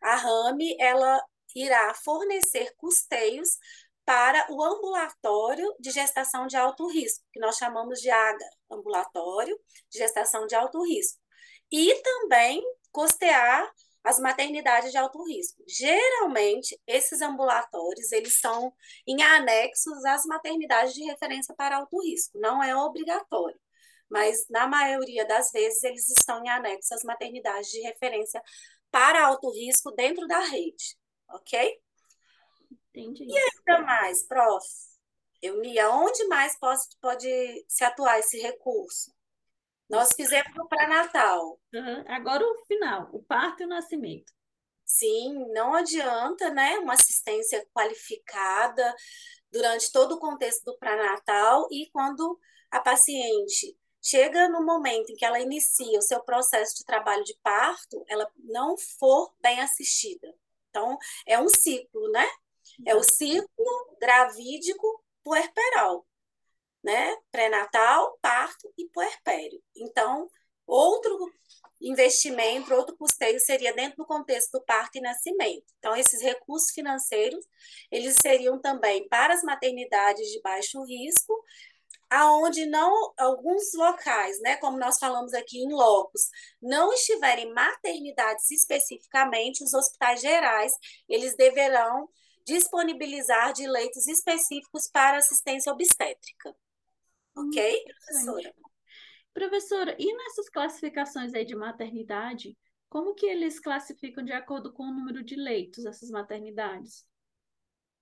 a 0.00 0.16
RAME 0.16 0.76
ela 0.78 1.20
irá 1.54 1.94
fornecer 1.94 2.74
custeios 2.76 3.58
para 4.04 4.46
o 4.50 4.62
ambulatório 4.62 5.74
de 5.78 5.90
gestação 5.90 6.46
de 6.46 6.56
alto 6.56 6.88
risco, 6.88 7.24
que 7.32 7.40
nós 7.40 7.56
chamamos 7.56 8.00
de 8.00 8.10
AGA, 8.10 8.50
ambulatório 8.70 9.58
de 9.90 9.98
gestação 9.98 10.46
de 10.46 10.54
alto 10.54 10.82
risco. 10.84 11.20
E 11.70 11.94
também 12.02 12.62
custear 12.90 13.72
as 14.04 14.18
maternidades 14.18 14.90
de 14.90 14.98
alto 14.98 15.22
risco. 15.24 15.62
Geralmente, 15.66 16.78
esses 16.86 17.20
ambulatórios, 17.22 18.10
eles 18.12 18.40
são 18.40 18.72
em 19.06 19.22
anexos 19.22 20.04
às 20.04 20.24
maternidades 20.24 20.94
de 20.94 21.04
referência 21.04 21.54
para 21.54 21.76
alto 21.76 22.00
risco, 22.02 22.38
não 22.38 22.62
é 22.62 22.74
obrigatório, 22.74 23.58
mas 24.10 24.46
na 24.50 24.66
maioria 24.66 25.24
das 25.26 25.50
vezes 25.52 25.82
eles 25.84 26.08
estão 26.10 26.44
em 26.44 26.48
anexo 26.48 26.94
às 26.94 27.04
maternidades 27.04 27.70
de 27.70 27.80
referência 27.80 28.42
para 28.90 29.26
alto 29.26 29.50
risco 29.50 29.90
dentro 29.92 30.26
da 30.26 30.40
rede, 30.40 30.96
ok? 31.30 31.80
Entendi. 32.94 33.24
E 33.26 33.38
ainda 33.38 33.84
mais, 33.86 34.22
prof, 34.26 34.66
Eunia, 35.40 35.90
onde 35.90 36.24
mais 36.28 36.58
pode, 36.58 36.82
pode 37.00 37.64
se 37.66 37.82
atuar 37.84 38.18
esse 38.18 38.38
recurso? 38.40 39.12
Nós 39.92 40.08
fizemos 40.16 40.56
o 40.58 40.66
pré-natal. 40.66 41.60
Uhum. 41.74 42.04
Agora 42.08 42.42
o 42.42 42.64
final, 42.66 43.10
o 43.12 43.22
parto 43.22 43.62
e 43.62 43.66
o 43.66 43.68
nascimento. 43.68 44.32
Sim, 44.86 45.46
não 45.52 45.74
adianta, 45.74 46.50
né, 46.50 46.78
uma 46.78 46.94
assistência 46.94 47.66
qualificada 47.74 48.94
durante 49.50 49.92
todo 49.92 50.12
o 50.12 50.18
contexto 50.18 50.64
do 50.64 50.78
pré-natal 50.78 51.68
e 51.70 51.90
quando 51.92 52.38
a 52.70 52.80
paciente 52.80 53.78
chega 54.02 54.48
no 54.48 54.64
momento 54.64 55.10
em 55.10 55.14
que 55.14 55.24
ela 55.24 55.38
inicia 55.38 55.98
o 55.98 56.02
seu 56.02 56.20
processo 56.24 56.76
de 56.78 56.84
trabalho 56.84 57.22
de 57.22 57.38
parto, 57.42 58.02
ela 58.08 58.28
não 58.38 58.76
for 58.98 59.32
bem 59.40 59.60
assistida. 59.60 60.34
Então, 60.70 60.98
é 61.26 61.38
um 61.38 61.48
ciclo, 61.48 62.10
né? 62.10 62.26
É 62.86 62.96
o 62.96 63.02
ciclo 63.02 63.96
gravídico 64.00 65.04
puerperal, 65.22 66.06
né? 66.82 67.16
Pré-natal, 67.30 68.18
parto 68.20 68.51
e 68.76 68.88
puerpério. 68.88 69.62
Então, 69.76 70.28
outro 70.66 71.32
investimento, 71.80 72.72
outro 72.74 72.96
custeio 72.96 73.40
seria 73.40 73.74
dentro 73.74 73.98
do 73.98 74.06
contexto 74.06 74.52
do 74.52 74.64
parto 74.64 74.96
e 74.96 75.00
nascimento. 75.00 75.64
Então, 75.78 75.96
esses 75.96 76.22
recursos 76.22 76.70
financeiros, 76.70 77.44
eles 77.90 78.16
seriam 78.22 78.60
também 78.60 79.08
para 79.08 79.34
as 79.34 79.42
maternidades 79.42 80.28
de 80.30 80.40
baixo 80.40 80.82
risco, 80.84 81.34
aonde 82.08 82.66
não 82.66 83.12
alguns 83.16 83.72
locais, 83.74 84.38
né, 84.40 84.56
como 84.58 84.78
nós 84.78 84.98
falamos 84.98 85.32
aqui 85.32 85.58
em 85.58 85.72
locos, 85.72 86.28
não 86.60 86.92
estiverem 86.92 87.52
maternidades 87.52 88.50
especificamente, 88.50 89.64
os 89.64 89.72
hospitais 89.72 90.20
gerais, 90.20 90.72
eles 91.08 91.34
deverão 91.36 92.08
disponibilizar 92.44 93.52
de 93.52 93.66
leitos 93.66 94.06
específicos 94.06 94.88
para 94.88 95.18
assistência 95.18 95.72
obstétrica. 95.72 96.54
OK, 97.34 97.84
professora? 97.84 98.54
Professora, 99.32 99.96
e 99.98 100.14
nessas 100.14 100.48
classificações 100.48 101.32
aí 101.32 101.44
de 101.44 101.54
maternidade, 101.54 102.56
como 102.88 103.14
que 103.14 103.24
eles 103.24 103.58
classificam 103.58 104.22
de 104.22 104.32
acordo 104.32 104.72
com 104.72 104.82
o 104.82 104.92
número 104.92 105.22
de 105.22 105.34
leitos 105.34 105.86
essas 105.86 106.10
maternidades? 106.10 107.06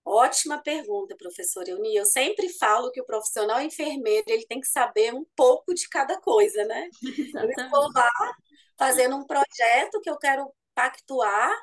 Ótima 0.04 0.58
pergunta, 0.58 1.14
professora 1.16 1.70
Euni. 1.70 1.94
Eu 1.94 2.06
sempre 2.06 2.48
falo 2.48 2.90
que 2.90 3.00
o 3.00 3.06
profissional 3.06 3.60
enfermeiro 3.60 4.24
ele 4.26 4.46
tem 4.46 4.60
que 4.60 4.66
saber 4.66 5.14
um 5.14 5.24
pouco 5.36 5.72
de 5.74 5.88
cada 5.88 6.20
coisa, 6.20 6.64
né? 6.64 6.88
Exatamente. 7.18 7.60
Eu 7.60 7.64
estou 7.64 7.92
lá 7.94 8.10
fazendo 8.76 9.16
um 9.16 9.24
projeto 9.24 10.00
que 10.00 10.10
eu 10.10 10.16
quero 10.18 10.52
pactuar 10.74 11.54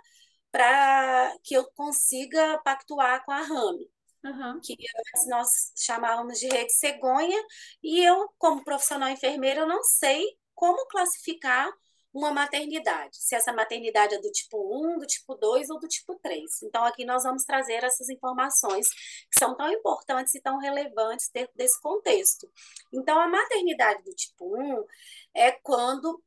para 0.51 1.35
que 1.43 1.55
eu 1.55 1.65
consiga 1.75 2.57
pactuar 2.59 3.25
com 3.25 3.31
a 3.31 3.41
Rami, 3.41 3.89
Uhum. 4.27 4.59
que 4.61 4.73
antes 4.73 5.27
nós 5.27 5.71
chamávamos 5.75 6.39
de 6.39 6.47
rede 6.47 6.73
cegonha, 6.73 7.41
e 7.81 8.03
eu, 8.03 8.29
como 8.37 8.63
profissional 8.63 9.09
enfermeira, 9.09 9.61
eu 9.61 9.67
não 9.67 9.83
sei 9.83 10.25
como 10.53 10.85
classificar 10.87 11.71
uma 12.13 12.31
maternidade, 12.31 13.15
se 13.17 13.35
essa 13.35 13.53
maternidade 13.53 14.15
é 14.15 14.19
do 14.19 14.31
tipo 14.31 14.57
1, 14.57 14.97
do 14.97 15.05
tipo 15.05 15.35
2 15.35 15.69
ou 15.69 15.79
do 15.79 15.87
tipo 15.87 16.15
3. 16.15 16.63
Então, 16.63 16.83
aqui 16.83 17.05
nós 17.05 17.23
vamos 17.23 17.43
trazer 17.43 17.83
essas 17.83 18.09
informações 18.09 18.89
que 18.89 19.37
são 19.37 19.55
tão 19.55 19.71
importantes 19.71 20.33
e 20.33 20.41
tão 20.41 20.57
relevantes 20.57 21.29
dentro 21.31 21.53
desse 21.55 21.79
contexto. 21.79 22.49
Então, 22.91 23.19
a 23.19 23.27
maternidade 23.27 24.03
do 24.03 24.15
tipo 24.15 24.57
1 24.57 24.83
é 25.35 25.51
quando 25.51 26.21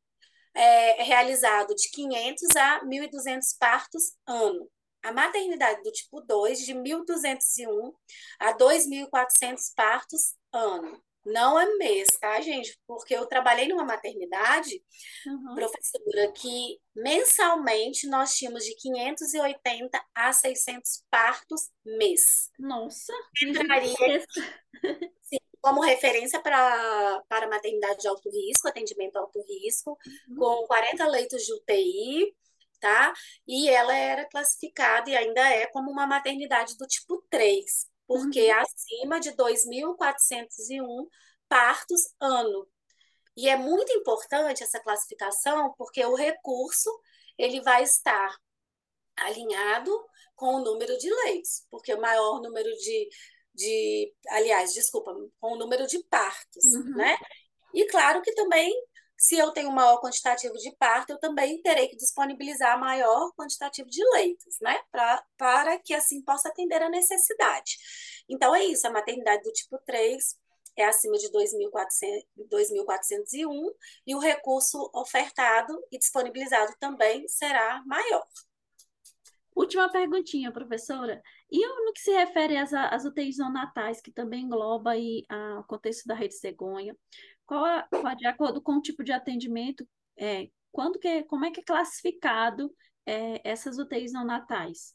é 0.54 1.02
realizado 1.02 1.74
de 1.74 1.90
500 1.90 2.56
a 2.56 2.84
1.200 2.84 3.56
partos 3.58 4.12
ano. 4.26 4.70
A 5.02 5.12
maternidade 5.12 5.82
do 5.82 5.90
tipo 5.92 6.20
2, 6.20 6.60
de 6.60 6.74
1.201 6.74 7.92
a 8.38 8.52
2.400 8.52 9.72
partos 9.74 10.34
ano. 10.52 11.02
Não 11.24 11.60
é 11.60 11.66
mês, 11.76 12.08
tá, 12.18 12.40
gente? 12.40 12.78
Porque 12.86 13.14
eu 13.14 13.26
trabalhei 13.26 13.68
numa 13.68 13.84
maternidade, 13.84 14.82
Uhum. 15.26 15.54
professora, 15.54 16.32
que 16.32 16.78
mensalmente 16.96 18.06
nós 18.08 18.34
tínhamos 18.34 18.64
de 18.64 18.74
580 18.76 20.02
a 20.14 20.32
600 20.32 21.04
partos 21.10 21.68
mês. 21.84 22.50
Nossa, 22.58 23.12
Entraria 23.42 23.94
sim, 25.22 25.38
como 25.60 25.82
referência 25.82 26.40
para, 26.40 27.22
para 27.28 27.48
maternidade 27.48 28.00
de 28.00 28.08
alto 28.08 28.30
risco, 28.30 28.68
atendimento 28.68 29.16
alto 29.16 29.42
risco, 29.46 29.98
Uhum. 30.30 30.36
com 30.36 30.66
40 30.66 31.06
leitos 31.06 31.44
de 31.44 31.52
UTI, 31.52 32.34
tá? 32.80 33.12
E 33.46 33.68
ela 33.70 33.94
era 33.94 34.26
classificada 34.28 35.10
e 35.10 35.16
ainda 35.16 35.40
é 35.50 35.66
como 35.68 35.90
uma 35.90 36.06
maternidade 36.06 36.76
do 36.76 36.86
tipo 36.86 37.24
3, 37.30 37.86
porque 38.06 38.40
Uhum. 38.40 38.58
acima 38.60 39.20
de 39.20 39.32
2.401 39.32 41.08
partos 41.48 42.00
ano. 42.20 42.68
E 43.36 43.48
é 43.48 43.56
muito 43.56 43.92
importante 43.92 44.62
essa 44.62 44.80
classificação, 44.80 45.74
porque 45.78 46.04
o 46.04 46.14
recurso 46.14 46.90
ele 47.38 47.60
vai 47.62 47.82
estar 47.84 48.36
alinhado 49.16 49.90
com 50.34 50.54
o 50.56 50.64
número 50.64 50.96
de 50.98 51.10
leitos, 51.10 51.66
porque 51.70 51.92
o 51.94 52.00
maior 52.00 52.40
número 52.40 52.70
de, 52.78 53.08
de 53.54 54.14
aliás, 54.30 54.72
desculpa, 54.72 55.12
com 55.40 55.52
o 55.54 55.58
número 55.58 55.86
de 55.86 56.02
partos, 56.04 56.64
Uhum. 56.64 56.94
né? 56.96 57.16
E 57.74 57.86
claro 57.86 58.22
que 58.22 58.32
também, 58.34 58.72
se 59.20 59.36
eu 59.36 59.52
tenho 59.52 59.70
maior 59.70 60.00
quantitativo 60.00 60.54
de 60.54 60.74
parto, 60.76 61.10
eu 61.10 61.18
também 61.18 61.60
terei 61.60 61.88
que 61.88 61.96
disponibilizar 61.96 62.80
maior 62.80 63.30
quantitativo 63.34 63.86
de 63.90 64.02
leitos, 64.14 64.56
né? 64.62 64.80
Pra, 64.90 65.22
para 65.36 65.78
que 65.78 65.92
assim 65.92 66.22
possa 66.22 66.48
atender 66.48 66.82
a 66.82 66.88
necessidade. 66.88 67.76
Então 68.30 68.54
é 68.56 68.64
isso, 68.64 68.86
a 68.86 68.90
maternidade 68.90 69.42
do 69.42 69.52
tipo 69.52 69.76
3 69.84 70.38
é 70.74 70.86
acima 70.86 71.18
de 71.18 71.30
2.400 71.30 72.24
2.401 72.50 73.74
e 74.06 74.14
o 74.14 74.18
recurso 74.18 74.90
ofertado 74.94 75.78
e 75.92 75.98
disponibilizado 75.98 76.72
também 76.80 77.28
será 77.28 77.82
maior. 77.84 78.26
Última 79.60 79.92
perguntinha, 79.92 80.50
professora. 80.50 81.22
E 81.50 81.66
no 81.66 81.92
que 81.92 82.00
se 82.00 82.10
refere 82.12 82.56
às, 82.56 82.72
às 82.72 83.04
UTIs 83.04 83.36
neonatais, 83.36 84.00
que 84.00 84.10
também 84.10 84.44
engloba 84.44 84.92
aí 84.92 85.22
a, 85.28 85.60
o 85.60 85.64
contexto 85.64 86.06
da 86.06 86.14
rede 86.14 86.34
cegonha, 86.34 86.96
qual 87.44 87.66
é, 87.66 87.86
qual, 87.90 88.16
de 88.16 88.26
acordo 88.26 88.62
com 88.62 88.72
o 88.72 88.80
tipo 88.80 89.04
de 89.04 89.12
atendimento, 89.12 89.86
é, 90.16 90.48
quando 90.72 90.98
que, 90.98 91.24
como 91.24 91.44
é 91.44 91.50
que 91.50 91.60
é 91.60 91.62
classificado 91.62 92.74
é, 93.04 93.46
essas 93.46 93.76
UTIs 93.76 94.14
neonatais? 94.14 94.94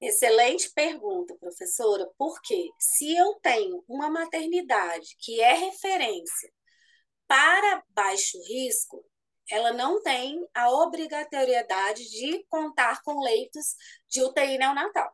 Excelente 0.00 0.70
pergunta, 0.72 1.36
professora, 1.40 2.08
porque 2.16 2.70
se 2.78 3.16
eu 3.16 3.34
tenho 3.42 3.82
uma 3.88 4.08
maternidade 4.10 5.08
que 5.18 5.40
é 5.40 5.54
referência 5.54 6.52
para 7.26 7.82
baixo 7.88 8.38
risco, 8.46 9.04
ela 9.50 9.72
não 9.72 10.02
tem 10.02 10.46
a 10.54 10.70
obrigatoriedade 10.70 12.08
de 12.10 12.44
contar 12.48 13.02
com 13.02 13.20
leitos 13.20 13.76
de 14.08 14.22
UTI 14.22 14.58
neonatal. 14.58 15.12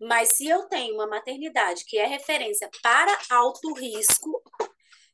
Mas 0.00 0.36
se 0.36 0.48
eu 0.48 0.66
tenho 0.68 0.94
uma 0.94 1.06
maternidade 1.06 1.84
que 1.84 1.98
é 1.98 2.06
referência 2.06 2.70
para 2.82 3.18
alto 3.30 3.72
risco, 3.74 4.42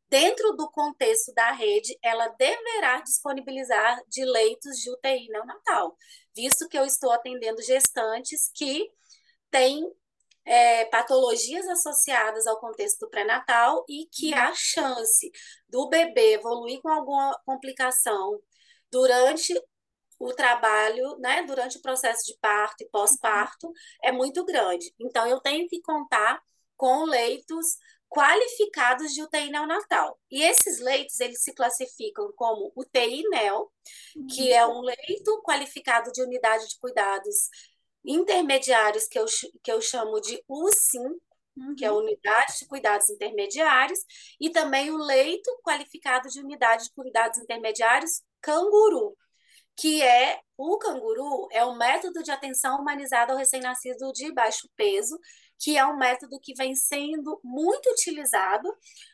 dentro 0.09 0.53
do 0.53 0.71
contexto 0.71 1.33
da 1.35 1.51
rede, 1.51 1.99
ela 2.03 2.29
deverá 2.29 3.01
disponibilizar 3.01 4.01
de 4.09 4.25
leitos 4.25 4.77
de 4.79 4.91
UTI 4.91 5.29
neonatal, 5.29 5.97
visto 6.35 6.69
que 6.69 6.79
eu 6.79 6.85
estou 6.85 7.11
atendendo 7.11 7.61
gestantes 7.63 8.51
que 8.55 8.89
têm 9.51 9.91
é, 10.47 10.85
patologias 10.87 11.67
associadas 11.67 12.47
ao 12.47 12.61
contexto 12.61 13.09
pré-natal 13.11 13.85
e 13.89 14.07
que 14.07 14.33
a 14.33 14.55
chance 14.55 15.31
do 15.69 15.89
bebê 15.89 16.35
evoluir 16.35 16.81
com 16.81 16.89
alguma 16.89 17.37
complicação 17.45 18.41
durante 18.91 19.53
o 20.19 20.33
trabalho, 20.33 21.19
né, 21.19 21.43
durante 21.43 21.77
o 21.77 21.83
processo 21.83 22.25
de 22.27 22.39
parto 22.41 22.83
e 22.83 22.89
pós-parto, 22.89 23.71
é 24.03 24.13
muito 24.13 24.45
grande. 24.45 24.95
Então, 24.99 25.27
eu 25.27 25.41
tenho 25.41 25.69
que 25.69 25.83
contar 25.83 26.41
com 26.77 27.05
leitos 27.05 27.77
qualificados 28.09 29.13
de 29.13 29.23
UTI 29.23 29.51
neonatal. 29.51 30.19
E 30.31 30.43
esses 30.43 30.81
leitos, 30.81 31.19
eles 31.21 31.43
se 31.43 31.53
classificam 31.53 32.33
como 32.37 32.73
UTI 32.75 33.29
NEO, 33.29 33.71
que 34.33 34.53
é 34.53 34.67
um 34.67 34.81
leito 34.81 35.43
qualificado 35.43 36.11
de 36.13 36.23
unidade 36.23 36.69
de 36.69 36.79
cuidados 36.79 37.51
intermediários, 38.07 39.07
que 39.09 39.19
eu, 39.19 39.27
que 39.62 39.73
eu 39.73 39.81
chamo 39.81 40.21
de 40.21 40.42
USIM, 40.49 41.19
Uhum. 41.57 41.75
que 41.75 41.87
é 41.87 41.88
a 41.88 41.95
unidade 41.95 42.59
de 42.59 42.66
cuidados 42.66 43.09
intermediários, 43.09 44.01
e 44.38 44.51
também 44.51 44.90
o 44.90 44.99
leito 44.99 45.51
qualificado 45.62 46.29
de 46.29 46.38
unidade 46.38 46.85
de 46.85 46.92
cuidados 46.92 47.38
intermediários 47.38 48.23
canguru, 48.42 49.16
que 49.75 50.03
é 50.03 50.38
o 50.57 50.79
canguru 50.79 51.49
é 51.51 51.64
um 51.64 51.77
método 51.77 52.23
de 52.23 52.31
atenção 52.31 52.79
humanizada 52.81 53.33
ao 53.33 53.38
recém-nascido 53.38 54.12
de 54.12 54.33
baixo 54.33 54.69
peso, 54.77 55.19
que 55.59 55.77
é 55.77 55.87
um 55.87 55.97
método 55.97 56.38
que 56.40 56.55
vem 56.55 56.75
sendo 56.75 57.40
muito 57.42 57.90
utilizado, 57.90 58.69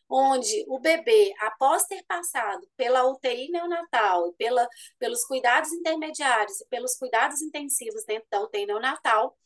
onde 0.08 0.64
o 0.68 0.78
bebê, 0.78 1.32
após 1.40 1.84
ter 1.84 2.02
passado 2.04 2.68
pela 2.76 3.04
UTI 3.08 3.50
neonatal, 3.50 4.32
pela, 4.34 4.68
pelos 4.98 5.24
cuidados 5.24 5.72
intermediários 5.72 6.60
e 6.60 6.66
pelos 6.66 6.96
cuidados 6.96 7.40
intensivos 7.40 8.04
dentro 8.04 8.28
da 8.30 8.42
UTI 8.42 8.66
neonatal, 8.66 9.36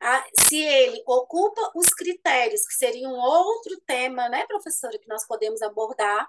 a, 0.00 0.24
se 0.48 0.56
ele 0.56 1.02
ocupa 1.06 1.72
os 1.74 1.88
critérios, 1.88 2.66
que 2.66 2.74
seria 2.74 3.08
um 3.08 3.18
outro 3.18 3.78
tema, 3.86 4.28
né, 4.28 4.46
professora, 4.46 4.98
que 4.98 5.08
nós 5.08 5.26
podemos 5.26 5.60
abordar 5.62 6.28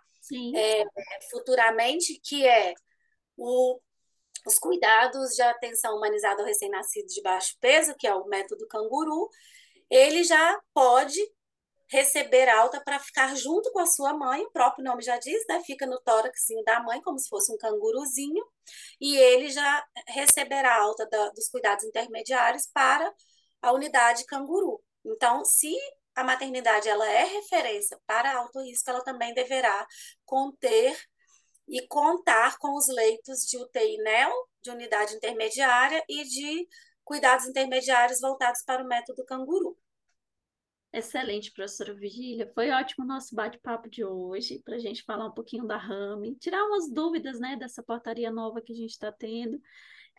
é, 0.56 0.84
futuramente, 1.30 2.20
que 2.24 2.46
é 2.46 2.74
o, 3.38 3.80
os 4.46 4.60
cuidados 4.60 5.36
de 5.36 5.42
atenção 5.42 5.96
humanizada 5.96 6.42
ao 6.42 6.48
recém-nascido 6.48 7.08
de 7.08 7.22
baixo 7.22 7.56
peso, 7.60 7.96
que 7.96 8.08
é 8.08 8.14
o 8.14 8.28
método 8.28 8.68
canguru, 8.68 9.30
ele 9.92 10.24
já 10.24 10.60
pode 10.74 11.20
receber 11.92 12.48
alta 12.48 12.82
para 12.82 13.00
ficar 13.00 13.36
junto 13.36 13.70
com 13.74 13.80
a 13.80 13.86
sua 13.86 14.14
mãe, 14.14 14.42
o 14.44 14.52
próprio 14.52 14.84
nome 14.86 15.04
já 15.04 15.18
diz, 15.18 15.46
né? 15.50 15.62
Fica 15.66 15.86
no 15.86 16.00
tóraxinho 16.00 16.64
da 16.64 16.82
mãe, 16.82 17.02
como 17.02 17.20
se 17.20 17.28
fosse 17.28 17.54
um 17.54 17.58
canguruzinho, 17.58 18.44
e 19.00 19.18
ele 19.18 19.50
já 19.50 19.86
receberá 20.08 20.82
alta 20.82 21.06
da, 21.08 21.30
dos 21.32 21.50
cuidados 21.50 21.84
intermediários 21.84 22.66
para 22.74 23.14
a 23.62 23.74
unidade 23.74 24.26
canguru. 24.26 24.82
Então, 25.06 25.44
se 25.44 25.76
a 26.16 26.24
maternidade 26.24 26.88
ela 26.88 27.08
é 27.10 27.26
referência 27.26 28.00
para 28.06 28.38
alto 28.38 28.62
risco, 28.62 28.90
ela 28.90 29.04
também 29.04 29.34
deverá 29.34 29.86
conter 30.26 30.98
e 31.68 31.86
contar 31.88 32.58
com 32.58 32.76
os 32.76 32.88
leitos 32.88 33.46
de 33.46 33.58
UTI 33.58 33.98
NEO, 33.98 34.32
de 34.62 34.72
unidade 34.72 35.16
intermediária, 35.16 36.04
e 36.08 36.24
de 36.24 36.68
cuidados 37.04 37.48
intermediários 37.48 38.22
voltados 38.22 38.62
para 38.64 38.84
o 38.84 38.88
método 38.88 39.26
canguru. 39.26 39.78
Excelente, 40.94 41.52
professora 41.54 41.94
Vigília. 41.94 42.52
Foi 42.54 42.70
ótimo 42.70 43.06
o 43.06 43.08
nosso 43.08 43.34
bate-papo 43.34 43.90
de 43.90 44.04
hoje, 44.04 44.60
para 44.60 44.76
a 44.76 44.80
gente 44.80 45.04
falar 45.04 45.26
um 45.28 45.32
pouquinho 45.32 45.66
da 45.66 45.78
RAME, 45.78 46.36
tirar 46.36 46.66
umas 46.66 46.92
dúvidas 46.92 47.40
né, 47.40 47.56
dessa 47.56 47.82
portaria 47.82 48.30
nova 48.30 48.62
que 48.62 48.74
a 48.74 48.76
gente 48.76 48.90
está 48.90 49.10
tendo. 49.10 49.62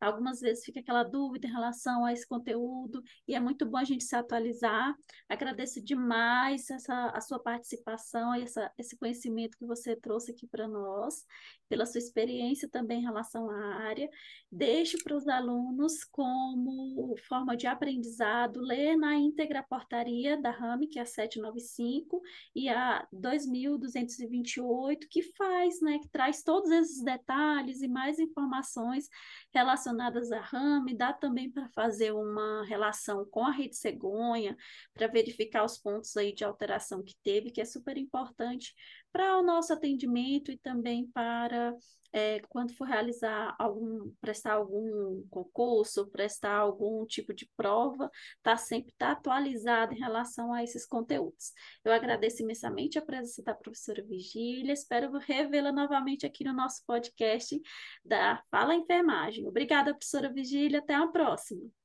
Algumas 0.03 0.41
vezes 0.41 0.65
fica 0.65 0.81
aquela 0.81 1.05
dúvida 1.05 1.47
em 1.47 1.53
relação 1.53 2.05
a 2.05 2.13
esse 2.13 2.27
conteúdo 2.27 3.01
e 3.27 3.37
é 3.37 3.41
muito 3.41 3.65
bom 3.65 3.77
a 3.77 3.85
gente 3.85 4.03
se 4.03 4.17
atualizar. 4.17 4.97
Agradeço 5.29 5.81
demais 5.81 6.69
essa, 6.71 7.11
a 7.11 7.21
sua 7.21 7.39
participação 7.39 8.35
e 8.35 8.43
essa, 8.43 8.69
esse 8.77 8.97
conhecimento 8.97 9.57
que 9.57 9.65
você 9.65 9.95
trouxe 9.95 10.33
aqui 10.33 10.45
para 10.47 10.67
nós, 10.67 11.25
pela 11.69 11.87
sua 11.87 11.99
experiência 11.99 12.69
também 12.69 12.99
em 12.99 13.05
relação 13.05 13.49
à 13.49 13.77
área. 13.77 14.11
Deixo 14.51 14.99
para 15.05 15.17
os 15.17 15.29
alunos 15.29 16.03
como 16.05 17.15
forma 17.29 17.57
de 17.57 17.69
aprendizado 17.69 18.61
ler 18.61 18.97
na 18.97 19.15
íntegra 19.15 19.61
a 19.61 19.63
portaria 19.63 20.37
da 20.37 20.51
RAM, 20.51 20.81
que 20.91 20.99
é 20.99 21.03
a 21.03 21.07
795, 21.07 22.21
e 22.57 22.69
a 22.69 23.07
2228, 23.13 25.07
que 25.09 25.23
faz, 25.37 25.81
né, 25.81 26.01
que 26.01 26.09
traz 26.09 26.43
todos 26.43 26.71
esses 26.73 27.05
detalhes 27.05 27.83
e 27.83 27.89
mais 27.89 28.19
informações 28.19 29.09
relacionadas 29.55 29.92
à 30.33 30.41
RAM, 30.41 30.85
dá 30.97 31.13
também 31.13 31.51
para 31.51 31.69
fazer 31.71 32.13
uma 32.13 32.65
relação 32.67 33.25
com 33.27 33.45
a 33.45 33.51
rede 33.51 33.77
cegonha, 33.77 34.57
para 34.95 35.07
verificar 35.07 35.65
os 35.65 35.79
pontos 35.79 36.17
aí 36.17 36.35
de 36.35 36.45
alteração 36.45 37.03
que 37.03 37.15
teve, 37.23 37.51
que 37.51 37.61
é 37.61 37.65
super 37.65 37.97
importante 37.97 38.75
para 39.13 39.39
o 39.39 39.43
nosso 39.43 39.73
atendimento 39.73 40.51
e 40.51 40.59
também 40.59 41.07
para 41.09 41.75
é, 42.13 42.41
quando 42.49 42.75
for 42.75 42.87
realizar 42.87 43.55
algum, 43.59 44.13
prestar 44.21 44.55
algum 44.55 45.27
concurso, 45.31 46.07
prestar 46.09 46.57
algum 46.59 47.07
tipo 47.07 47.33
de 47.33 47.49
prova, 47.57 48.11
tá 48.43 48.57
sempre 48.57 48.93
tá 48.99 49.13
atualizado 49.13 49.95
em 49.95 49.99
relação 49.99 50.53
a 50.53 50.63
esses 50.63 50.87
conteúdos. 50.87 51.53
Eu 51.85 51.93
agradeço 51.93 52.43
imensamente 52.43 52.99
a 52.99 53.03
presença 53.03 53.43
da 53.43 53.55
professora 53.55 54.03
Vigília, 54.05 54.73
espero 54.73 55.11
revê-la 55.19 55.73
novamente 55.73 56.27
aqui 56.27 56.45
no 56.45 56.53
nosso 56.53 56.83
podcast 56.87 57.61
da 58.05 58.43
Fala 58.51 58.75
Enfermagem. 58.75 59.47
Obrigada, 59.47 59.95
professora 59.95 60.33
Vigília, 60.33 60.81
até 60.81 60.95
a 60.95 61.07
próxima. 61.07 61.82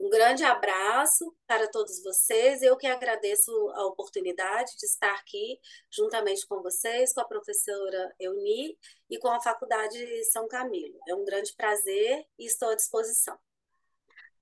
Um 0.00 0.08
grande 0.08 0.42
abraço 0.42 1.30
para 1.46 1.68
todos 1.68 2.02
vocês. 2.02 2.62
Eu 2.62 2.74
que 2.74 2.86
agradeço 2.86 3.52
a 3.74 3.84
oportunidade 3.84 4.74
de 4.78 4.86
estar 4.86 5.12
aqui 5.12 5.60
juntamente 5.90 6.46
com 6.46 6.62
vocês, 6.62 7.12
com 7.12 7.20
a 7.20 7.28
professora 7.28 8.10
Euni 8.18 8.78
e 9.10 9.18
com 9.18 9.28
a 9.28 9.42
Faculdade 9.42 10.24
São 10.32 10.48
Camilo. 10.48 10.98
É 11.06 11.14
um 11.14 11.22
grande 11.22 11.52
prazer 11.54 12.24
e 12.38 12.46
estou 12.46 12.70
à 12.70 12.74
disposição. 12.74 13.38